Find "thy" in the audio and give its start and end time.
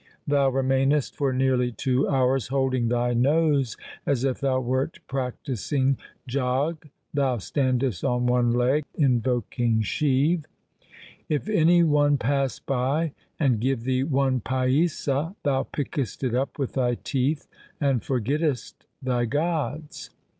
2.87-3.13, 16.73-16.95, 19.03-19.25